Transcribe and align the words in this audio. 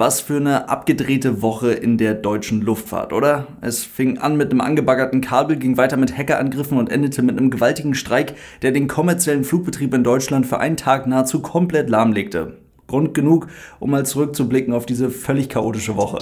Was 0.00 0.20
für 0.20 0.36
eine 0.36 0.68
abgedrehte 0.68 1.42
Woche 1.42 1.72
in 1.72 1.98
der 1.98 2.14
deutschen 2.14 2.60
Luftfahrt, 2.60 3.12
oder? 3.12 3.48
Es 3.62 3.82
fing 3.82 4.18
an 4.18 4.36
mit 4.36 4.52
einem 4.52 4.60
angebaggerten 4.60 5.20
Kabel, 5.20 5.56
ging 5.56 5.76
weiter 5.76 5.96
mit 5.96 6.16
Hackerangriffen 6.16 6.78
und 6.78 6.88
endete 6.88 7.20
mit 7.20 7.36
einem 7.36 7.50
gewaltigen 7.50 7.96
Streik, 7.96 8.34
der 8.62 8.70
den 8.70 8.86
kommerziellen 8.86 9.42
Flugbetrieb 9.42 9.92
in 9.92 10.04
Deutschland 10.04 10.46
für 10.46 10.60
einen 10.60 10.76
Tag 10.76 11.08
nahezu 11.08 11.42
komplett 11.42 11.90
lahmlegte. 11.90 12.58
Grund 12.86 13.12
genug, 13.12 13.48
um 13.80 13.90
mal 13.90 14.06
zurückzublicken 14.06 14.72
auf 14.72 14.86
diese 14.86 15.10
völlig 15.10 15.48
chaotische 15.48 15.96
Woche. 15.96 16.18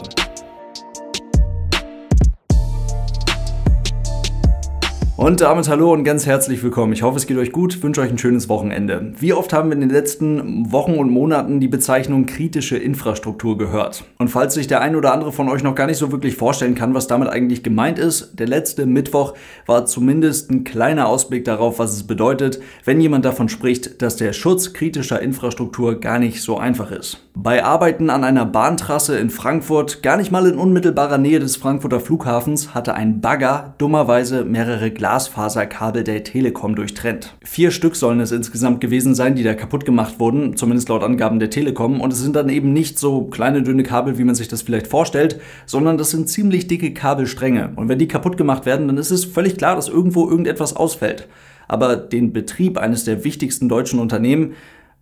Und 5.16 5.40
damit 5.40 5.66
hallo 5.70 5.94
und 5.94 6.04
ganz 6.04 6.26
herzlich 6.26 6.62
willkommen. 6.62 6.92
Ich 6.92 7.02
hoffe, 7.02 7.16
es 7.16 7.26
geht 7.26 7.38
euch 7.38 7.50
gut, 7.50 7.82
wünsche 7.82 8.02
euch 8.02 8.10
ein 8.10 8.18
schönes 8.18 8.50
Wochenende. 8.50 9.14
Wie 9.18 9.32
oft 9.32 9.54
haben 9.54 9.70
wir 9.70 9.74
in 9.74 9.80
den 9.80 9.88
letzten 9.88 10.70
Wochen 10.70 10.92
und 10.98 11.10
Monaten 11.10 11.58
die 11.58 11.68
Bezeichnung 11.68 12.26
kritische 12.26 12.76
Infrastruktur 12.76 13.56
gehört? 13.56 14.04
Und 14.18 14.28
falls 14.28 14.52
sich 14.52 14.66
der 14.66 14.82
ein 14.82 14.94
oder 14.94 15.14
andere 15.14 15.32
von 15.32 15.48
euch 15.48 15.62
noch 15.62 15.74
gar 15.74 15.86
nicht 15.86 15.96
so 15.96 16.12
wirklich 16.12 16.36
vorstellen 16.36 16.74
kann, 16.74 16.92
was 16.92 17.06
damit 17.06 17.30
eigentlich 17.30 17.62
gemeint 17.62 17.98
ist, 17.98 18.38
der 18.38 18.46
letzte 18.46 18.84
Mittwoch 18.84 19.32
war 19.64 19.86
zumindest 19.86 20.50
ein 20.50 20.64
kleiner 20.64 21.08
Ausblick 21.08 21.46
darauf, 21.46 21.78
was 21.78 21.94
es 21.94 22.06
bedeutet, 22.06 22.60
wenn 22.84 23.00
jemand 23.00 23.24
davon 23.24 23.48
spricht, 23.48 24.02
dass 24.02 24.16
der 24.16 24.34
Schutz 24.34 24.74
kritischer 24.74 25.22
Infrastruktur 25.22 25.98
gar 25.98 26.18
nicht 26.18 26.42
so 26.42 26.58
einfach 26.58 26.90
ist. 26.90 27.25
Bei 27.38 27.62
Arbeiten 27.62 28.08
an 28.08 28.24
einer 28.24 28.46
Bahntrasse 28.46 29.18
in 29.18 29.28
Frankfurt, 29.28 30.02
gar 30.02 30.16
nicht 30.16 30.32
mal 30.32 30.46
in 30.46 30.56
unmittelbarer 30.56 31.18
Nähe 31.18 31.38
des 31.38 31.56
Frankfurter 31.56 32.00
Flughafens, 32.00 32.74
hatte 32.74 32.94
ein 32.94 33.20
Bagger 33.20 33.74
dummerweise 33.76 34.46
mehrere 34.46 34.90
Glasfaserkabel 34.90 36.02
der 36.02 36.24
Telekom 36.24 36.74
durchtrennt. 36.74 37.36
Vier 37.44 37.72
Stück 37.72 37.94
sollen 37.94 38.20
es 38.20 38.32
insgesamt 38.32 38.80
gewesen 38.80 39.14
sein, 39.14 39.34
die 39.34 39.42
da 39.42 39.52
kaputt 39.52 39.84
gemacht 39.84 40.18
wurden, 40.18 40.56
zumindest 40.56 40.88
laut 40.88 41.04
Angaben 41.04 41.38
der 41.38 41.50
Telekom. 41.50 42.00
Und 42.00 42.10
es 42.10 42.20
sind 42.20 42.36
dann 42.36 42.48
eben 42.48 42.72
nicht 42.72 42.98
so 42.98 43.24
kleine, 43.24 43.62
dünne 43.62 43.82
Kabel, 43.82 44.16
wie 44.16 44.24
man 44.24 44.34
sich 44.34 44.48
das 44.48 44.62
vielleicht 44.62 44.86
vorstellt, 44.86 45.38
sondern 45.66 45.98
das 45.98 46.12
sind 46.12 46.30
ziemlich 46.30 46.68
dicke 46.68 46.94
Kabelstränge. 46.94 47.74
Und 47.76 47.90
wenn 47.90 47.98
die 47.98 48.08
kaputt 48.08 48.38
gemacht 48.38 48.64
werden, 48.64 48.86
dann 48.86 48.96
ist 48.96 49.10
es 49.10 49.26
völlig 49.26 49.58
klar, 49.58 49.76
dass 49.76 49.88
irgendwo 49.88 50.26
irgendetwas 50.26 50.74
ausfällt. 50.74 51.28
Aber 51.68 51.96
den 51.96 52.32
Betrieb 52.32 52.78
eines 52.78 53.04
der 53.04 53.24
wichtigsten 53.24 53.68
deutschen 53.68 53.98
Unternehmen 53.98 54.54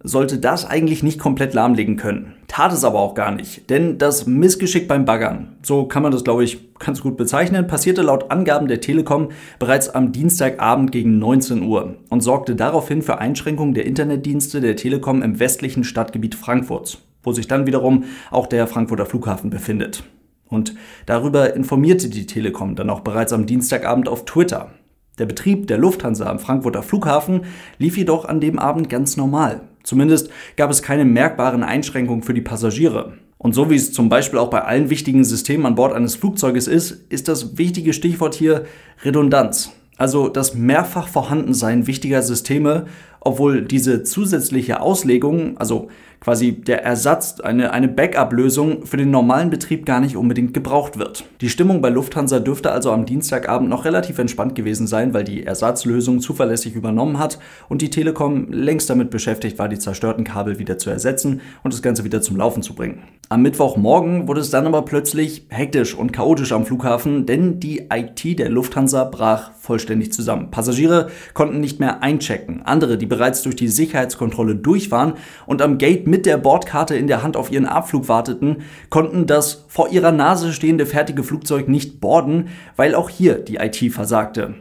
sollte 0.07 0.39
das 0.39 0.67
eigentlich 0.67 1.03
nicht 1.03 1.19
komplett 1.19 1.55
lahmlegen 1.55 1.97
können. 1.97 2.35
Tat 2.47 2.73
es 2.73 2.85
aber 2.85 3.01
auch 3.01 3.15
gar 3.15 3.33
nicht, 3.33 3.71
denn 3.71 3.97
das 3.97 4.27
Missgeschick 4.27 4.87
beim 4.87 5.07
Baggern, 5.07 5.57
so 5.63 5.87
kann 5.87 6.03
man 6.03 6.13
das 6.13 6.23
glaube 6.23 6.45
ich 6.45 6.79
ganz 6.79 7.01
gut 7.01 7.17
bezeichnen, 7.17 7.67
passierte 7.67 8.03
laut 8.03 8.31
Angaben 8.31 8.69
der 8.69 8.83
Telekom 8.83 9.31
bereits 9.59 9.89
am 9.89 10.13
Dienstagabend 10.13 10.93
gegen 10.93 11.19
19 11.19 11.63
Uhr 11.63 11.97
und 12.11 12.21
sorgte 12.21 12.55
daraufhin 12.55 13.01
für 13.01 13.19
Einschränkungen 13.19 13.73
der 13.75 13.87
Internetdienste 13.87 14.61
der 14.61 14.77
Telekom 14.77 15.23
im 15.23 15.41
westlichen 15.41 15.85
Stadtgebiet 15.85 16.35
Frankfurts, 16.35 16.99
wo 17.23 17.33
sich 17.33 17.49
dann 17.49 17.67
wiederum 17.67 18.05
auch 18.31 18.47
der 18.47 18.67
Frankfurter 18.67 19.07
Flughafen 19.07 19.49
befindet. 19.49 20.05
Und 20.47 20.75
darüber 21.07 21.55
informierte 21.55 22.11
die 22.11 22.27
Telekom 22.27 22.77
dann 22.77 22.91
auch 22.91 23.01
bereits 23.01 23.33
am 23.33 23.47
Dienstagabend 23.47 24.09
auf 24.09 24.27
Twitter. 24.27 24.71
Der 25.19 25.27
Betrieb 25.27 25.67
der 25.69 25.79
Lufthansa 25.79 26.27
am 26.27 26.39
Frankfurter 26.39 26.83
Flughafen 26.83 27.47
lief 27.79 27.97
jedoch 27.97 28.27
an 28.27 28.41
dem 28.41 28.59
Abend 28.59 28.91
ganz 28.91 29.17
normal. 29.17 29.63
Zumindest 29.85 30.31
gab 30.57 30.71
es 30.71 30.83
keine 30.83 31.05
merkbaren 31.05 31.63
Einschränkungen 31.63 32.23
für 32.23 32.35
die 32.35 32.41
Passagiere. 32.41 33.13
Und 33.39 33.55
so 33.55 33.71
wie 33.71 33.77
es 33.77 33.93
zum 33.93 34.09
Beispiel 34.09 34.39
auch 34.39 34.49
bei 34.49 34.63
allen 34.63 34.91
wichtigen 34.91 35.23
Systemen 35.23 35.67
an 35.67 35.75
Bord 35.75 35.93
eines 35.93 36.17
Flugzeuges 36.17 36.67
ist, 36.67 37.05
ist 37.11 37.29
das 37.29 37.59
wichtige 37.59 37.93
Stichwort 37.93 38.35
hier 38.35 38.65
Redundanz. 39.05 39.71
Also 39.97 40.29
das 40.29 40.55
mehrfach 40.55 41.07
Vorhandensein 41.09 41.87
wichtiger 41.87 42.23
Systeme, 42.23 42.87
obwohl 43.21 43.63
diese 43.63 44.03
zusätzliche 44.03 44.81
Auslegung, 44.81 45.59
also 45.59 45.89
quasi 46.25 46.53
der 46.53 46.83
Ersatz, 46.83 47.39
eine, 47.41 47.73
eine 47.73 47.87
Backup-Lösung 47.87 48.87
für 48.87 48.97
den 48.97 49.11
normalen 49.11 49.51
Betrieb 49.51 49.85
gar 49.85 50.01
nicht 50.01 50.17
unbedingt 50.17 50.55
gebraucht 50.55 50.99
wird. 50.99 51.25
Die 51.43 51.51
Stimmung 51.51 51.83
bei 51.83 51.91
Lufthansa 51.91 52.41
dürfte 52.41 52.73
also 52.73 52.91
am 52.91 53.05
Dienstagabend 53.05 53.69
noch 53.69 53.85
relativ 53.85 54.19
entspannt 54.19 54.55
gewesen 54.55 54.87
sein, 54.87 55.13
weil 55.13 55.25
die 55.25 55.45
Ersatzlösung 55.45 56.21
zuverlässig 56.21 56.75
übernommen 56.75 57.19
hat 57.19 57.39
und 57.69 57.83
die 57.83 57.91
Telekom 57.91 58.51
längst 58.51 58.89
damit 58.89 59.11
beschäftigt 59.11 59.59
war, 59.59 59.69
die 59.69 59.79
zerstörten 59.79 60.25
Kabel 60.25 60.59
wieder 60.59 60.79
zu 60.79 60.89
ersetzen 60.89 61.43
und 61.63 61.75
das 61.75 61.83
Ganze 61.83 62.05
wieder 62.05 62.23
zum 62.23 62.39
Laufen 62.39 62.63
zu 62.63 62.75
bringen. 62.75 63.03
Am 63.29 63.43
Mittwochmorgen 63.43 64.29
wurde 64.29 64.41
es 64.41 64.51
dann 64.51 64.67
aber 64.67 64.83
plötzlich 64.83 65.47
hektisch 65.49 65.95
und 65.95 66.13
chaotisch 66.13 66.53
am 66.53 66.65
Flughafen, 66.65 67.27
denn 67.27 67.59
die 67.59 67.89
IT 67.93 68.39
der 68.39 68.49
Lufthansa 68.49 69.05
brach 69.05 69.53
vollständig 69.59 70.13
zusammen. 70.13 70.51
Passagiere 70.51 71.09
konnten 71.33 71.61
nicht 71.61 71.81
mehr 71.81 72.03
einchecken. 72.03 72.63
Andere, 72.65 72.99
die 72.99 73.07
bereits 73.07 73.43
durch 73.43 73.57
die 73.57 73.69
Sicherheitskontrolle 73.69 74.57
durch 74.57 74.91
waren 74.91 75.15
und 75.47 75.63
am 75.63 75.79
Gate 75.79 76.07
mit 76.15 76.27
der 76.27 76.37
Bordkarte 76.37 76.95
in 76.95 77.09
der 77.09 77.25
Hand 77.25 77.37
auf 77.37 77.51
ihren 77.51 77.67
Abflug 77.67 78.07
warteten, 78.07 78.59
konnten 78.89 79.27
das 79.27 79.65
vor 79.67 79.89
ihrer 79.89 80.13
Nase 80.13 80.53
stehende 80.53 80.87
fertige 80.87 81.25
Flugzeug 81.25 81.67
nicht 81.69 82.01
borden, 82.01 82.51
weil 82.77 82.95
auch 82.95 83.11
hier 83.11 83.35
die 83.35 83.57
IT 83.57 83.93
versagte. 83.93 84.55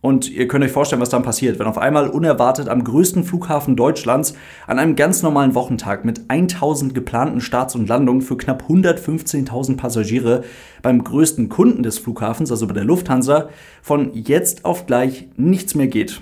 Und 0.00 0.28
ihr 0.28 0.48
könnt 0.48 0.64
euch 0.64 0.72
vorstellen, 0.72 1.00
was 1.00 1.08
dann 1.08 1.22
passiert, 1.22 1.60
wenn 1.60 1.68
auf 1.68 1.78
einmal 1.78 2.08
unerwartet 2.08 2.68
am 2.68 2.82
größten 2.82 3.22
Flughafen 3.22 3.76
Deutschlands 3.76 4.34
an 4.66 4.80
einem 4.80 4.96
ganz 4.96 5.22
normalen 5.22 5.54
Wochentag 5.54 6.04
mit 6.04 6.22
1000 6.26 6.92
geplanten 6.92 7.40
Starts 7.40 7.76
und 7.76 7.88
Landungen 7.88 8.22
für 8.22 8.36
knapp 8.36 8.64
115.000 8.68 9.76
Passagiere 9.76 10.42
beim 10.82 11.04
größten 11.04 11.48
Kunden 11.48 11.84
des 11.84 12.00
Flughafens, 12.00 12.50
also 12.50 12.66
bei 12.66 12.74
der 12.74 12.84
Lufthansa, 12.84 13.48
von 13.80 14.12
jetzt 14.12 14.64
auf 14.64 14.86
gleich 14.86 15.28
nichts 15.36 15.76
mehr 15.76 15.86
geht. 15.86 16.20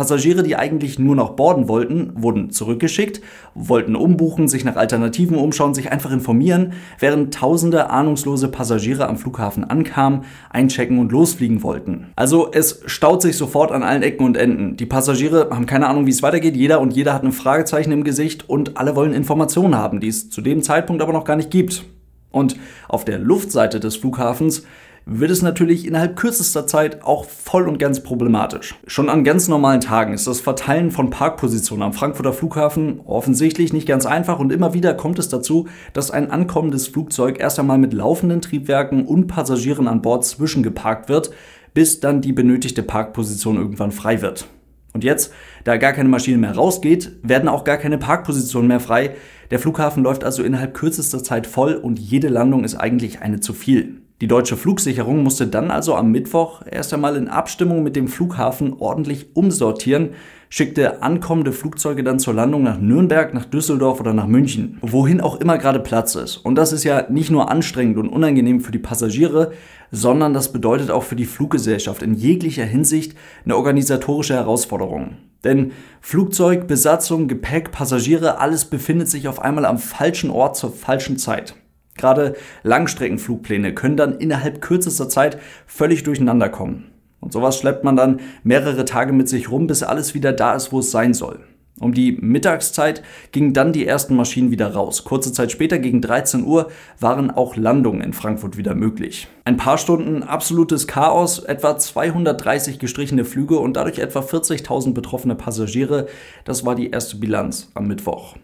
Passagiere, 0.00 0.42
die 0.42 0.56
eigentlich 0.56 0.98
nur 0.98 1.14
noch 1.14 1.36
borden 1.36 1.68
wollten, 1.68 2.12
wurden 2.14 2.48
zurückgeschickt, 2.48 3.20
wollten 3.54 3.94
umbuchen, 3.94 4.48
sich 4.48 4.64
nach 4.64 4.76
Alternativen 4.76 5.36
umschauen, 5.36 5.74
sich 5.74 5.92
einfach 5.92 6.10
informieren, 6.10 6.72
während 6.98 7.34
tausende 7.34 7.90
ahnungslose 7.90 8.48
Passagiere 8.48 9.06
am 9.06 9.18
Flughafen 9.18 9.62
ankamen, 9.62 10.22
einchecken 10.48 10.98
und 10.98 11.12
losfliegen 11.12 11.62
wollten. 11.62 12.06
Also 12.16 12.48
es 12.50 12.80
staut 12.86 13.20
sich 13.20 13.36
sofort 13.36 13.72
an 13.72 13.82
allen 13.82 14.02
Ecken 14.02 14.24
und 14.24 14.38
Enden. 14.38 14.78
Die 14.78 14.86
Passagiere 14.86 15.50
haben 15.50 15.66
keine 15.66 15.86
Ahnung, 15.86 16.06
wie 16.06 16.12
es 16.12 16.22
weitergeht, 16.22 16.56
jeder 16.56 16.80
und 16.80 16.96
jeder 16.96 17.12
hat 17.12 17.22
ein 17.22 17.32
Fragezeichen 17.32 17.92
im 17.92 18.02
Gesicht 18.02 18.48
und 18.48 18.78
alle 18.78 18.96
wollen 18.96 19.12
Informationen 19.12 19.76
haben, 19.76 20.00
die 20.00 20.08
es 20.08 20.30
zu 20.30 20.40
dem 20.40 20.62
Zeitpunkt 20.62 21.02
aber 21.02 21.12
noch 21.12 21.26
gar 21.26 21.36
nicht 21.36 21.50
gibt. 21.50 21.84
Und 22.30 22.56
auf 22.88 23.04
der 23.04 23.18
Luftseite 23.18 23.80
des 23.80 23.96
Flughafens 23.96 24.62
wird 25.06 25.30
es 25.30 25.42
natürlich 25.42 25.86
innerhalb 25.86 26.16
kürzester 26.16 26.66
Zeit 26.66 27.02
auch 27.02 27.24
voll 27.24 27.68
und 27.68 27.78
ganz 27.78 28.02
problematisch. 28.02 28.74
Schon 28.86 29.08
an 29.08 29.24
ganz 29.24 29.48
normalen 29.48 29.80
Tagen 29.80 30.12
ist 30.14 30.26
das 30.26 30.40
Verteilen 30.40 30.90
von 30.90 31.10
Parkpositionen 31.10 31.82
am 31.82 31.92
Frankfurter 31.92 32.32
Flughafen 32.32 33.00
offensichtlich 33.04 33.72
nicht 33.72 33.88
ganz 33.88 34.06
einfach 34.06 34.38
und 34.38 34.52
immer 34.52 34.74
wieder 34.74 34.94
kommt 34.94 35.18
es 35.18 35.28
dazu, 35.28 35.68
dass 35.92 36.10
ein 36.10 36.30
ankommendes 36.30 36.88
Flugzeug 36.88 37.40
erst 37.40 37.58
einmal 37.58 37.78
mit 37.78 37.92
laufenden 37.92 38.40
Triebwerken 38.40 39.06
und 39.06 39.26
Passagieren 39.26 39.88
an 39.88 40.02
Bord 40.02 40.24
zwischengeparkt 40.24 41.08
wird, 41.08 41.30
bis 41.74 42.00
dann 42.00 42.20
die 42.20 42.32
benötigte 42.32 42.82
Parkposition 42.82 43.56
irgendwann 43.56 43.92
frei 43.92 44.22
wird. 44.22 44.46
Und 44.92 45.04
jetzt, 45.04 45.32
da 45.64 45.76
gar 45.76 45.92
keine 45.92 46.08
Maschine 46.08 46.38
mehr 46.38 46.54
rausgeht, 46.54 47.12
werden 47.22 47.48
auch 47.48 47.64
gar 47.64 47.76
keine 47.76 47.98
Parkpositionen 47.98 48.68
mehr 48.68 48.80
frei. 48.80 49.14
Der 49.50 49.58
Flughafen 49.58 50.02
läuft 50.02 50.24
also 50.24 50.42
innerhalb 50.42 50.74
kürzester 50.74 51.22
Zeit 51.22 51.46
voll 51.46 51.74
und 51.74 51.98
jede 51.98 52.28
Landung 52.28 52.64
ist 52.64 52.74
eigentlich 52.74 53.20
eine 53.20 53.40
zu 53.40 53.52
viel. 53.52 54.02
Die 54.20 54.28
deutsche 54.28 54.58
Flugsicherung 54.58 55.22
musste 55.22 55.46
dann 55.46 55.70
also 55.70 55.94
am 55.94 56.10
Mittwoch 56.10 56.60
erst 56.70 56.92
einmal 56.92 57.16
in 57.16 57.28
Abstimmung 57.28 57.82
mit 57.82 57.96
dem 57.96 58.06
Flughafen 58.06 58.74
ordentlich 58.78 59.34
umsortieren, 59.34 60.10
schickte 60.50 61.02
ankommende 61.02 61.52
Flugzeuge 61.52 62.04
dann 62.04 62.18
zur 62.18 62.34
Landung 62.34 62.62
nach 62.62 62.78
Nürnberg, 62.78 63.32
nach 63.32 63.46
Düsseldorf 63.46 63.98
oder 63.98 64.12
nach 64.12 64.26
München, 64.26 64.76
wohin 64.82 65.22
auch 65.22 65.40
immer 65.40 65.56
gerade 65.56 65.80
Platz 65.80 66.16
ist. 66.16 66.36
Und 66.36 66.56
das 66.56 66.74
ist 66.74 66.84
ja 66.84 67.06
nicht 67.08 67.30
nur 67.30 67.50
anstrengend 67.50 67.96
und 67.96 68.10
unangenehm 68.10 68.60
für 68.60 68.72
die 68.72 68.78
Passagiere, 68.78 69.52
sondern 69.90 70.34
das 70.34 70.52
bedeutet 70.52 70.90
auch 70.90 71.04
für 71.04 71.16
die 71.16 71.24
Fluggesellschaft 71.24 72.02
in 72.02 72.12
jeglicher 72.12 72.66
Hinsicht 72.66 73.16
eine 73.46 73.56
organisatorische 73.56 74.34
Herausforderung. 74.34 75.16
Denn 75.44 75.72
Flugzeug, 76.02 76.66
Besatzung, 76.66 77.26
Gepäck, 77.26 77.72
Passagiere, 77.72 78.38
alles 78.38 78.66
befindet 78.66 79.08
sich 79.08 79.28
auf 79.28 79.40
einmal 79.40 79.64
am 79.64 79.78
falschen 79.78 80.28
Ort 80.28 80.58
zur 80.58 80.72
falschen 80.72 81.16
Zeit. 81.16 81.54
Gerade 82.00 82.34
Langstreckenflugpläne 82.62 83.74
können 83.74 83.98
dann 83.98 84.18
innerhalb 84.18 84.62
kürzester 84.62 85.10
Zeit 85.10 85.38
völlig 85.66 86.02
durcheinander 86.02 86.48
kommen. 86.48 86.90
Und 87.20 87.34
sowas 87.34 87.58
schleppt 87.58 87.84
man 87.84 87.96
dann 87.96 88.20
mehrere 88.42 88.86
Tage 88.86 89.12
mit 89.12 89.28
sich 89.28 89.50
rum, 89.50 89.66
bis 89.66 89.82
alles 89.82 90.14
wieder 90.14 90.32
da 90.32 90.54
ist, 90.54 90.72
wo 90.72 90.78
es 90.78 90.90
sein 90.90 91.12
soll. 91.12 91.40
Um 91.78 91.94
die 91.94 92.12
Mittagszeit 92.12 93.02
gingen 93.32 93.54
dann 93.54 93.72
die 93.72 93.86
ersten 93.86 94.14
Maschinen 94.14 94.50
wieder 94.50 94.72
raus. 94.72 95.04
Kurze 95.04 95.32
Zeit 95.32 95.50
später, 95.50 95.78
gegen 95.78 96.02
13 96.02 96.44
Uhr, 96.44 96.70
waren 96.98 97.30
auch 97.30 97.56
Landungen 97.56 98.02
in 98.02 98.12
Frankfurt 98.12 98.58
wieder 98.58 98.74
möglich. 98.74 99.28
Ein 99.44 99.56
paar 99.56 99.78
Stunden 99.78 100.22
absolutes 100.22 100.86
Chaos, 100.86 101.38
etwa 101.38 101.78
230 101.78 102.78
gestrichene 102.78 103.24
Flüge 103.24 103.58
und 103.58 103.76
dadurch 103.76 103.98
etwa 103.98 104.20
40.000 104.20 104.92
betroffene 104.92 105.34
Passagiere. 105.34 106.06
Das 106.44 106.66
war 106.66 106.74
die 106.74 106.90
erste 106.90 107.16
Bilanz 107.16 107.70
am 107.74 107.88
Mittwoch. 107.88 108.36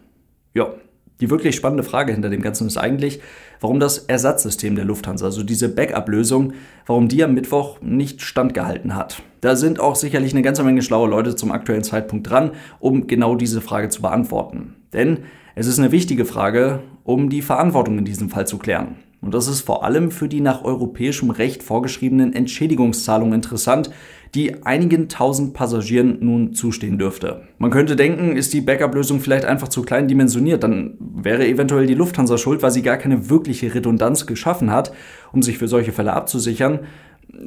Ja, 0.55 0.73
die 1.19 1.29
wirklich 1.29 1.55
spannende 1.55 1.83
Frage 1.83 2.13
hinter 2.13 2.29
dem 2.29 2.41
Ganzen 2.41 2.67
ist 2.67 2.77
eigentlich, 2.77 3.19
warum 3.59 3.79
das 3.79 3.97
Ersatzsystem 3.99 4.75
der 4.75 4.85
Lufthansa, 4.85 5.25
also 5.25 5.43
diese 5.43 5.69
Backup-Lösung, 5.69 6.53
warum 6.85 7.07
die 7.07 7.23
am 7.23 7.33
Mittwoch 7.33 7.81
nicht 7.81 8.21
standgehalten 8.21 8.95
hat. 8.95 9.23
Da 9.41 9.55
sind 9.55 9.79
auch 9.79 9.95
sicherlich 9.95 10.33
eine 10.33 10.41
ganze 10.41 10.63
Menge 10.63 10.81
schlaue 10.81 11.09
Leute 11.09 11.35
zum 11.35 11.51
aktuellen 11.51 11.83
Zeitpunkt 11.83 12.29
dran, 12.29 12.51
um 12.79 13.07
genau 13.07 13.35
diese 13.35 13.61
Frage 13.61 13.89
zu 13.89 14.01
beantworten. 14.01 14.75
Denn 14.93 15.19
es 15.55 15.67
ist 15.67 15.79
eine 15.79 15.91
wichtige 15.91 16.25
Frage, 16.25 16.81
um 17.03 17.29
die 17.29 17.41
Verantwortung 17.41 17.97
in 17.97 18.05
diesem 18.05 18.29
Fall 18.29 18.45
zu 18.47 18.57
klären. 18.57 18.95
Und 19.21 19.33
das 19.33 19.47
ist 19.47 19.61
vor 19.61 19.83
allem 19.83 20.11
für 20.11 20.27
die 20.27 20.41
nach 20.41 20.63
europäischem 20.63 21.31
Recht 21.31 21.63
vorgeschriebenen 21.63 22.33
Entschädigungszahlungen 22.33 23.33
interessant, 23.33 23.89
die 24.35 24.63
einigen 24.63 25.09
tausend 25.09 25.53
Passagieren 25.53 26.17
nun 26.19 26.53
zustehen 26.53 26.97
dürfte. 26.97 27.41
Man 27.57 27.71
könnte 27.71 27.95
denken, 27.95 28.35
ist 28.35 28.53
die 28.53 28.61
Backup-Lösung 28.61 29.19
vielleicht 29.19 29.45
einfach 29.45 29.69
zu 29.69 29.81
klein 29.81 30.07
dimensioniert, 30.07 30.63
dann 30.63 30.95
wäre 30.99 31.47
eventuell 31.47 31.87
die 31.87 31.93
Lufthansa 31.93 32.37
schuld, 32.37 32.61
weil 32.61 32.71
sie 32.71 32.81
gar 32.81 32.97
keine 32.97 33.29
wirkliche 33.29 33.73
Redundanz 33.73 34.25
geschaffen 34.25 34.71
hat, 34.71 34.93
um 35.31 35.41
sich 35.41 35.57
für 35.57 35.67
solche 35.67 35.91
Fälle 35.93 36.13
abzusichern. 36.13 36.81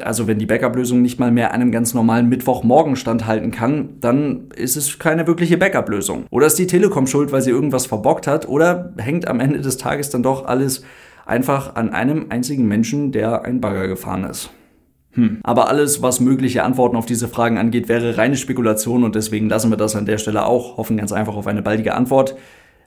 Also 0.00 0.26
wenn 0.26 0.38
die 0.38 0.46
Backup-Lösung 0.46 1.00
nicht 1.00 1.18
mal 1.18 1.30
mehr 1.30 1.52
einem 1.52 1.72
ganz 1.72 1.94
normalen 1.94 2.28
Mittwochmorgen 2.28 2.96
standhalten 2.96 3.50
kann, 3.50 3.90
dann 4.00 4.48
ist 4.54 4.76
es 4.76 4.98
keine 4.98 5.26
wirkliche 5.26 5.56
Backup-Lösung. 5.56 6.26
Oder 6.30 6.46
ist 6.46 6.58
die 6.58 6.66
Telekom 6.66 7.06
schuld, 7.06 7.32
weil 7.32 7.40
sie 7.40 7.50
irgendwas 7.50 7.86
verbockt 7.86 8.26
hat? 8.26 8.48
Oder 8.48 8.92
hängt 8.98 9.26
am 9.26 9.40
Ende 9.40 9.60
des 9.60 9.78
Tages 9.78 10.10
dann 10.10 10.22
doch 10.22 10.44
alles 10.44 10.82
einfach 11.30 11.76
an 11.76 11.90
einem 11.90 12.26
einzigen 12.28 12.66
Menschen, 12.68 13.12
der 13.12 13.44
ein 13.44 13.60
Bagger 13.60 13.88
gefahren 13.88 14.24
ist. 14.24 14.50
Hm. 15.12 15.38
Aber 15.42 15.68
alles, 15.68 16.02
was 16.02 16.20
mögliche 16.20 16.62
Antworten 16.62 16.96
auf 16.96 17.06
diese 17.06 17.28
Fragen 17.28 17.58
angeht, 17.58 17.88
wäre 17.88 18.18
reine 18.18 18.36
Spekulation 18.36 19.02
und 19.02 19.14
deswegen 19.14 19.48
lassen 19.48 19.70
wir 19.70 19.76
das 19.76 19.96
an 19.96 20.06
der 20.06 20.18
Stelle 20.18 20.44
auch, 20.44 20.76
hoffen 20.76 20.96
ganz 20.96 21.12
einfach 21.12 21.36
auf 21.36 21.46
eine 21.46 21.62
baldige 21.62 21.94
Antwort. 21.94 22.36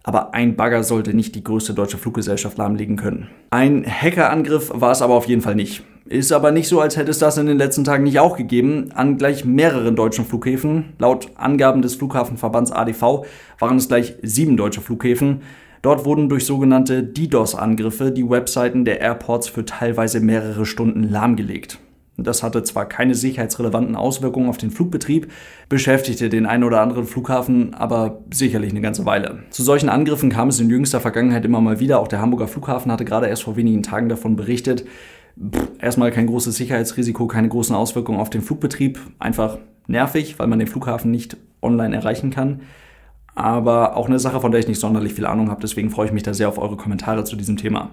Aber 0.04 0.34
ein 0.34 0.58
Bagger 0.58 0.84
sollte 0.84 1.14
nicht 1.14 1.34
die 1.36 1.44
größte 1.44 1.74
deutsche 1.74 1.98
Fluggesellschaft 1.98 2.58
lahmlegen 2.58 2.98
können. 2.98 3.30
Ein 3.52 3.86
Hackerangriff 3.86 4.72
war 4.74 4.92
es 4.92 5.02
aber 5.02 5.14
auf 5.14 5.28
jeden 5.28 5.42
Fall 5.42 5.56
nicht. 5.56 5.84
Ist 6.06 6.34
aber 6.34 6.52
nicht 6.52 6.68
so, 6.68 6.82
als 6.82 6.98
hätte 6.98 7.12
es 7.12 7.20
das 7.20 7.38
in 7.38 7.46
den 7.46 7.58
letzten 7.58 7.86
Tagen 7.86 8.04
nicht 8.04 8.20
auch 8.20 8.36
gegeben. 8.36 8.90
An 8.94 9.18
gleich 9.18 9.46
mehreren 9.46 9.96
deutschen 9.96 10.26
Flughäfen, 10.26 10.94
laut 11.00 11.30
Angaben 11.36 11.82
des 11.82 11.96
Flughafenverbands 11.96 12.74
ADV, 12.74 13.26
waren 13.60 13.78
es 13.78 13.88
gleich 13.88 14.16
sieben 14.22 14.58
deutsche 14.58 14.82
Flughäfen. 14.82 15.42
Dort 15.84 16.06
wurden 16.06 16.30
durch 16.30 16.46
sogenannte 16.46 17.04
DDoS-Angriffe 17.04 18.14
die 18.14 18.30
Webseiten 18.30 18.86
der 18.86 19.02
Airports 19.02 19.50
für 19.50 19.66
teilweise 19.66 20.22
mehrere 20.22 20.66
Stunden 20.66 21.04
lahmgelegt. 21.04 21.78
Das 22.16 22.42
hatte 22.42 22.64
zwar 22.64 22.86
keine 22.88 23.16
sicherheitsrelevanten 23.16 23.98
Auswirkungen 23.98 24.48
auf 24.48 24.58
den 24.58 24.72
Flugbetrieb, 24.72 25.30
beschäftigte 25.68 26.30
den 26.30 26.46
einen 26.46 26.64
oder 26.64 26.80
anderen 26.80 27.04
Flughafen 27.04 27.74
aber 27.74 28.22
sicherlich 28.34 28.72
eine 28.72 28.80
ganze 28.80 29.06
Weile. 29.06 29.40
Zu 29.50 29.62
solchen 29.62 29.90
Angriffen 29.90 30.30
kam 30.30 30.48
es 30.48 30.62
in 30.62 30.70
jüngster 30.70 31.02
Vergangenheit 31.02 31.44
immer 31.44 31.60
mal 31.60 31.82
wieder. 31.82 32.00
Auch 32.00 32.08
der 32.08 32.22
Hamburger 32.22 32.48
Flughafen 32.48 32.90
hatte 32.90 33.04
gerade 33.04 33.28
erst 33.28 33.44
vor 33.44 33.58
wenigen 33.58 33.84
Tagen 33.84 34.08
davon 34.08 34.38
berichtet. 34.38 34.86
Pff, 35.38 35.68
erstmal 35.82 36.12
kein 36.12 36.28
großes 36.28 36.56
Sicherheitsrisiko, 36.56 37.28
keine 37.28 37.50
großen 37.50 37.76
Auswirkungen 37.76 38.22
auf 38.22 38.30
den 38.30 38.42
Flugbetrieb. 38.42 39.02
Einfach 39.20 39.58
nervig, 39.88 40.40
weil 40.40 40.48
man 40.48 40.60
den 40.60 40.70
Flughafen 40.70 41.12
nicht 41.12 41.36
online 41.62 41.94
erreichen 41.94 42.30
kann 42.30 42.62
aber 43.36 43.96
auch 43.96 44.08
eine 44.08 44.20
Sache, 44.20 44.42
von 44.42 44.52
der 44.52 44.60
ich 44.60 44.68
nicht 44.68 44.80
sonderlich 44.80 45.14
viel 45.14 45.26
Ahnung 45.26 45.50
habe. 45.50 45.62
Deswegen 45.62 45.90
freue 45.90 46.08
ich 46.08 46.14
mich 46.14 46.24
da 46.24 46.34
sehr 46.34 46.50
auf 46.50 46.58
eure 46.58 46.78
Kommentare 46.78 47.24
zu 47.24 47.36
diesem 47.36 47.58
Thema. 47.58 47.90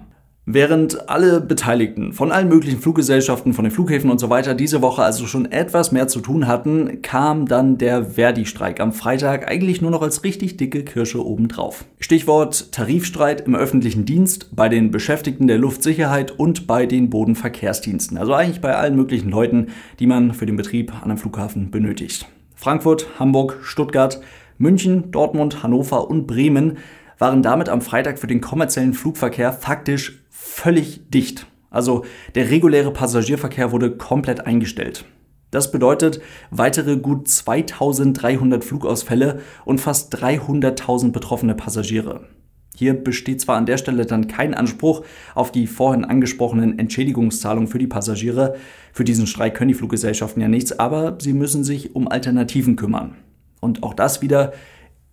Während 0.47 1.07
alle 1.07 1.39
Beteiligten 1.39 2.13
von 2.13 2.31
allen 2.31 2.49
möglichen 2.49 2.79
Fluggesellschaften, 2.79 3.53
von 3.53 3.63
den 3.63 3.71
Flughäfen 3.71 4.09
und 4.09 4.19
so 4.19 4.31
weiter 4.31 4.55
diese 4.55 4.81
Woche 4.81 5.03
also 5.03 5.27
schon 5.27 5.51
etwas 5.51 5.91
mehr 5.91 6.07
zu 6.07 6.19
tun 6.19 6.47
hatten, 6.47 7.03
kam 7.03 7.45
dann 7.45 7.77
der 7.77 8.03
Verdi-Streik 8.03 8.79
am 8.79 8.91
Freitag 8.91 9.47
eigentlich 9.47 9.83
nur 9.83 9.91
noch 9.91 10.01
als 10.01 10.23
richtig 10.23 10.57
dicke 10.57 10.83
Kirsche 10.83 11.23
obendrauf. 11.23 11.85
Stichwort 11.99 12.71
Tarifstreit 12.71 13.41
im 13.41 13.55
öffentlichen 13.55 14.05
Dienst, 14.05 14.55
bei 14.55 14.67
den 14.67 14.89
Beschäftigten 14.89 15.45
der 15.45 15.59
Luftsicherheit 15.59 16.31
und 16.31 16.65
bei 16.65 16.87
den 16.87 17.11
Bodenverkehrsdiensten. 17.11 18.17
Also 18.17 18.33
eigentlich 18.33 18.61
bei 18.61 18.75
allen 18.75 18.95
möglichen 18.95 19.29
Leuten, 19.29 19.67
die 19.99 20.07
man 20.07 20.33
für 20.33 20.47
den 20.47 20.57
Betrieb 20.57 20.91
an 20.95 21.11
einem 21.11 21.17
Flughafen 21.19 21.69
benötigt. 21.69 22.27
Frankfurt, 22.55 23.07
Hamburg, 23.19 23.57
Stuttgart, 23.61 24.19
München, 24.61 25.11
Dortmund, 25.11 25.63
Hannover 25.63 26.09
und 26.09 26.27
Bremen 26.27 26.77
waren 27.17 27.41
damit 27.41 27.67
am 27.67 27.81
Freitag 27.81 28.19
für 28.19 28.27
den 28.27 28.41
kommerziellen 28.41 28.93
Flugverkehr 28.93 29.53
faktisch 29.53 30.23
völlig 30.29 31.09
dicht. 31.09 31.47
Also 31.71 32.05
der 32.35 32.51
reguläre 32.51 32.93
Passagierverkehr 32.93 33.71
wurde 33.71 33.97
komplett 33.97 34.45
eingestellt. 34.45 35.05
Das 35.49 35.71
bedeutet 35.71 36.21
weitere 36.51 36.97
gut 36.97 37.27
2300 37.27 38.63
Flugausfälle 38.63 39.39
und 39.65 39.81
fast 39.81 40.15
300.000 40.15 41.11
betroffene 41.11 41.55
Passagiere. 41.55 42.27
Hier 42.75 42.93
besteht 42.93 43.41
zwar 43.41 43.57
an 43.57 43.65
der 43.65 43.77
Stelle 43.77 44.05
dann 44.05 44.27
kein 44.27 44.53
Anspruch 44.53 45.03
auf 45.33 45.51
die 45.51 45.67
vorhin 45.67 46.05
angesprochenen 46.05 46.77
Entschädigungszahlungen 46.77 47.67
für 47.67 47.79
die 47.79 47.87
Passagiere. 47.87 48.55
Für 48.93 49.03
diesen 49.03 49.27
Streik 49.27 49.55
können 49.55 49.69
die 49.69 49.73
Fluggesellschaften 49.73 50.41
ja 50.41 50.47
nichts, 50.47 50.79
aber 50.79 51.17
sie 51.19 51.33
müssen 51.33 51.63
sich 51.63 51.95
um 51.95 52.07
Alternativen 52.07 52.75
kümmern. 52.75 53.15
Und 53.61 53.83
auch 53.83 53.93
das 53.93 54.21
wieder 54.21 54.51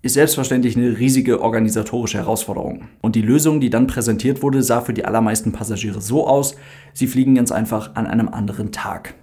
ist 0.02 0.14
selbstverständlich 0.14 0.76
eine 0.76 0.98
riesige 0.98 1.40
organisatorische 1.40 2.18
Herausforderung. 2.18 2.88
Und 3.00 3.14
die 3.14 3.22
Lösung, 3.22 3.60
die 3.60 3.70
dann 3.70 3.86
präsentiert 3.86 4.42
wurde, 4.42 4.62
sah 4.62 4.80
für 4.80 4.94
die 4.94 5.04
allermeisten 5.04 5.52
Passagiere 5.52 6.00
so 6.00 6.26
aus, 6.26 6.56
sie 6.92 7.06
fliegen 7.06 7.36
ganz 7.36 7.52
einfach 7.52 7.94
an 7.94 8.06
einem 8.06 8.28
anderen 8.28 8.72
Tag. 8.72 9.14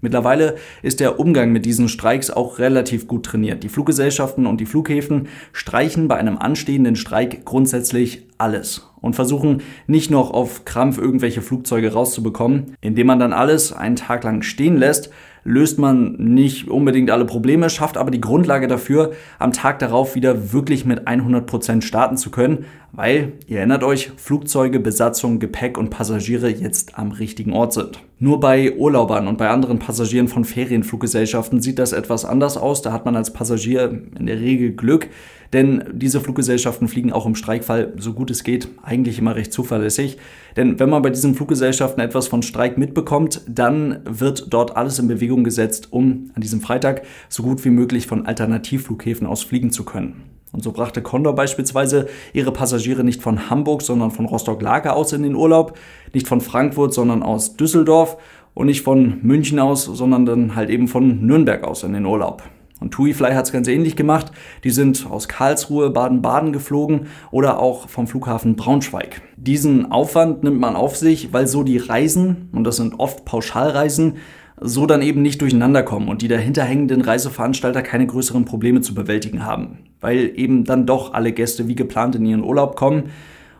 Mittlerweile 0.00 0.56
ist 0.82 1.00
der 1.00 1.18
Umgang 1.18 1.50
mit 1.50 1.64
diesen 1.64 1.88
Streiks 1.88 2.30
auch 2.30 2.58
relativ 2.58 3.08
gut 3.08 3.24
trainiert. 3.24 3.62
Die 3.62 3.70
Fluggesellschaften 3.70 4.46
und 4.46 4.60
die 4.60 4.66
Flughäfen 4.66 5.28
streichen 5.52 6.08
bei 6.08 6.16
einem 6.16 6.36
anstehenden 6.36 6.94
Streik 6.94 7.46
grundsätzlich 7.46 8.26
alles 8.36 8.90
und 9.00 9.16
versuchen 9.16 9.62
nicht 9.86 10.10
noch 10.10 10.30
auf 10.30 10.66
Krampf 10.66 10.98
irgendwelche 10.98 11.40
Flugzeuge 11.40 11.94
rauszubekommen, 11.94 12.76
indem 12.82 13.06
man 13.06 13.18
dann 13.18 13.32
alles 13.32 13.72
einen 13.72 13.96
Tag 13.96 14.24
lang 14.24 14.42
stehen 14.42 14.76
lässt, 14.76 15.08
löst 15.44 15.78
man 15.78 16.16
nicht 16.18 16.68
unbedingt 16.68 17.10
alle 17.10 17.24
Probleme, 17.26 17.70
schafft 17.70 17.96
aber 17.96 18.10
die 18.10 18.20
Grundlage 18.20 18.66
dafür, 18.66 19.12
am 19.38 19.52
Tag 19.52 19.78
darauf 19.78 20.14
wieder 20.14 20.52
wirklich 20.52 20.84
mit 20.84 21.06
100% 21.06 21.82
starten 21.82 22.16
zu 22.16 22.30
können, 22.30 22.64
weil, 22.92 23.34
ihr 23.46 23.58
erinnert 23.58 23.84
euch, 23.84 24.12
Flugzeuge, 24.16 24.80
Besatzung, 24.80 25.38
Gepäck 25.38 25.78
und 25.78 25.90
Passagiere 25.90 26.48
jetzt 26.48 26.98
am 26.98 27.12
richtigen 27.12 27.52
Ort 27.52 27.74
sind. 27.74 28.00
Nur 28.24 28.40
bei 28.40 28.74
Urlaubern 28.74 29.28
und 29.28 29.36
bei 29.36 29.50
anderen 29.50 29.78
Passagieren 29.78 30.28
von 30.28 30.46
Ferienfluggesellschaften 30.46 31.60
sieht 31.60 31.78
das 31.78 31.92
etwas 31.92 32.24
anders 32.24 32.56
aus. 32.56 32.80
Da 32.80 32.90
hat 32.90 33.04
man 33.04 33.16
als 33.16 33.34
Passagier 33.34 34.00
in 34.18 34.24
der 34.24 34.40
Regel 34.40 34.72
Glück, 34.72 35.10
denn 35.52 35.84
diese 35.92 36.22
Fluggesellschaften 36.22 36.88
fliegen 36.88 37.12
auch 37.12 37.26
im 37.26 37.34
Streikfall 37.34 37.92
so 37.98 38.14
gut 38.14 38.30
es 38.30 38.42
geht 38.42 38.70
eigentlich 38.82 39.18
immer 39.18 39.36
recht 39.36 39.52
zuverlässig. 39.52 40.16
Denn 40.56 40.80
wenn 40.80 40.88
man 40.88 41.02
bei 41.02 41.10
diesen 41.10 41.34
Fluggesellschaften 41.34 42.02
etwas 42.02 42.26
von 42.26 42.42
Streik 42.42 42.78
mitbekommt, 42.78 43.42
dann 43.46 44.00
wird 44.06 44.46
dort 44.54 44.74
alles 44.74 44.98
in 44.98 45.06
Bewegung 45.06 45.44
gesetzt, 45.44 45.88
um 45.90 46.30
an 46.32 46.40
diesem 46.40 46.62
Freitag 46.62 47.02
so 47.28 47.42
gut 47.42 47.62
wie 47.66 47.70
möglich 47.70 48.06
von 48.06 48.24
Alternativflughäfen 48.24 49.26
aus 49.26 49.42
fliegen 49.42 49.70
zu 49.70 49.84
können. 49.84 50.22
Und 50.54 50.62
so 50.62 50.70
brachte 50.70 51.02
Condor 51.02 51.34
beispielsweise 51.34 52.06
ihre 52.32 52.52
Passagiere 52.52 53.02
nicht 53.02 53.20
von 53.20 53.50
Hamburg, 53.50 53.82
sondern 53.82 54.12
von 54.12 54.24
Rostock-Lager 54.24 54.94
aus 54.94 55.12
in 55.12 55.24
den 55.24 55.34
Urlaub, 55.34 55.76
nicht 56.12 56.28
von 56.28 56.40
Frankfurt, 56.40 56.94
sondern 56.94 57.24
aus 57.24 57.56
Düsseldorf 57.56 58.16
und 58.54 58.66
nicht 58.66 58.82
von 58.82 59.18
München 59.22 59.58
aus, 59.58 59.82
sondern 59.82 60.26
dann 60.26 60.54
halt 60.54 60.70
eben 60.70 60.86
von 60.86 61.26
Nürnberg 61.26 61.64
aus 61.64 61.82
in 61.82 61.92
den 61.92 62.06
Urlaub. 62.06 62.44
Und 62.78 62.92
TuiFly 62.92 63.32
hat 63.32 63.46
es 63.46 63.52
ganz 63.52 63.66
ähnlich 63.66 63.96
gemacht. 63.96 64.30
Die 64.62 64.70
sind 64.70 65.08
aus 65.10 65.26
Karlsruhe, 65.26 65.90
Baden-Baden 65.90 66.52
geflogen 66.52 67.08
oder 67.32 67.58
auch 67.58 67.88
vom 67.88 68.06
Flughafen 68.06 68.54
Braunschweig. 68.54 69.22
Diesen 69.36 69.90
Aufwand 69.90 70.44
nimmt 70.44 70.60
man 70.60 70.76
auf 70.76 70.96
sich, 70.96 71.32
weil 71.32 71.48
so 71.48 71.64
die 71.64 71.78
Reisen, 71.78 72.48
und 72.52 72.62
das 72.62 72.76
sind 72.76 73.00
oft 73.00 73.24
Pauschalreisen, 73.24 74.18
so 74.60 74.86
dann 74.86 75.02
eben 75.02 75.22
nicht 75.22 75.40
durcheinander 75.40 75.82
kommen 75.82 76.08
und 76.08 76.22
die 76.22 76.28
dahinter 76.28 76.62
hängenden 76.62 77.00
Reiseveranstalter 77.00 77.82
keine 77.82 78.06
größeren 78.06 78.44
Probleme 78.44 78.80
zu 78.80 78.94
bewältigen 78.94 79.44
haben, 79.44 79.78
weil 80.00 80.32
eben 80.36 80.64
dann 80.64 80.86
doch 80.86 81.12
alle 81.12 81.32
Gäste 81.32 81.68
wie 81.68 81.74
geplant 81.74 82.14
in 82.14 82.26
ihren 82.26 82.44
Urlaub 82.44 82.76
kommen. 82.76 83.10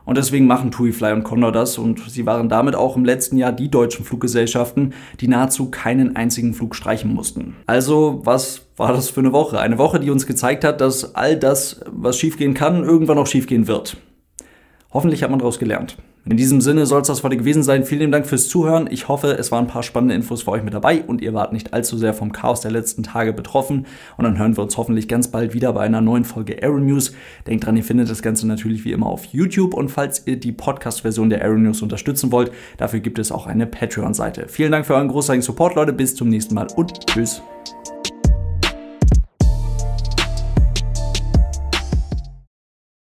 Und 0.04 0.18
deswegen 0.18 0.46
machen 0.46 0.70
TuiFly 0.70 1.12
und 1.12 1.24
Condor 1.24 1.50
das 1.50 1.78
und 1.78 1.98
sie 2.10 2.26
waren 2.26 2.50
damit 2.50 2.74
auch 2.74 2.94
im 2.94 3.06
letzten 3.06 3.38
Jahr 3.38 3.52
die 3.52 3.70
deutschen 3.70 4.04
Fluggesellschaften, 4.04 4.92
die 5.20 5.28
nahezu 5.28 5.70
keinen 5.70 6.14
einzigen 6.14 6.52
Flug 6.52 6.76
streichen 6.76 7.14
mussten. 7.14 7.56
Also, 7.66 8.20
was 8.22 8.66
war 8.76 8.92
das 8.92 9.08
für 9.08 9.20
eine 9.20 9.32
Woche? 9.32 9.58
Eine 9.58 9.78
Woche, 9.78 10.00
die 10.00 10.10
uns 10.10 10.26
gezeigt 10.26 10.62
hat, 10.62 10.82
dass 10.82 11.14
all 11.14 11.38
das, 11.38 11.80
was 11.90 12.18
schiefgehen 12.18 12.52
kann, 12.52 12.84
irgendwann 12.84 13.16
auch 13.16 13.26
schiefgehen 13.26 13.66
wird. 13.66 13.96
Hoffentlich 14.92 15.22
hat 15.22 15.30
man 15.30 15.38
daraus 15.38 15.58
gelernt. 15.58 15.96
In 16.26 16.38
diesem 16.38 16.62
Sinne 16.62 16.86
soll 16.86 17.02
es 17.02 17.08
das 17.08 17.22
heute 17.22 17.36
gewesen 17.36 17.62
sein. 17.62 17.84
Vielen 17.84 18.10
Dank 18.10 18.26
fürs 18.26 18.48
Zuhören. 18.48 18.88
Ich 18.90 19.08
hoffe, 19.08 19.36
es 19.38 19.52
waren 19.52 19.66
ein 19.66 19.70
paar 19.70 19.82
spannende 19.82 20.14
Infos 20.14 20.42
für 20.42 20.52
euch 20.52 20.62
mit 20.62 20.72
dabei 20.72 21.04
und 21.06 21.20
ihr 21.20 21.34
wart 21.34 21.52
nicht 21.52 21.74
allzu 21.74 21.98
sehr 21.98 22.14
vom 22.14 22.32
Chaos 22.32 22.62
der 22.62 22.70
letzten 22.70 23.02
Tage 23.02 23.34
betroffen. 23.34 23.84
Und 24.16 24.24
dann 24.24 24.38
hören 24.38 24.56
wir 24.56 24.64
uns 24.64 24.78
hoffentlich 24.78 25.06
ganz 25.06 25.28
bald 25.28 25.52
wieder 25.52 25.74
bei 25.74 25.82
einer 25.82 26.00
neuen 26.00 26.24
Folge 26.24 26.62
Aero 26.62 26.78
News. 26.78 27.12
Denkt 27.46 27.66
dran, 27.66 27.76
ihr 27.76 27.84
findet 27.84 28.08
das 28.08 28.22
Ganze 28.22 28.46
natürlich 28.46 28.86
wie 28.86 28.92
immer 28.92 29.06
auf 29.06 29.26
YouTube 29.26 29.74
und 29.74 29.90
falls 29.90 30.26
ihr 30.26 30.40
die 30.40 30.52
Podcast-Version 30.52 31.28
der 31.28 31.42
Aero 31.42 31.58
News 31.58 31.82
unterstützen 31.82 32.32
wollt, 32.32 32.52
dafür 32.78 33.00
gibt 33.00 33.18
es 33.18 33.30
auch 33.30 33.46
eine 33.46 33.66
Patreon-Seite. 33.66 34.46
Vielen 34.48 34.72
Dank 34.72 34.86
für 34.86 34.94
euren 34.94 35.08
großartigen 35.08 35.42
Support, 35.42 35.74
Leute. 35.74 35.92
Bis 35.92 36.14
zum 36.14 36.30
nächsten 36.30 36.54
Mal 36.54 36.68
und 36.74 37.06
tschüss. 37.06 37.42